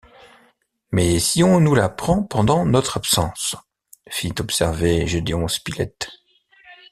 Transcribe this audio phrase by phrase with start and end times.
[0.91, 3.55] Mais si on nous la prend pendant notre absence?
[4.09, 6.09] fit observer Gédéon Spilett.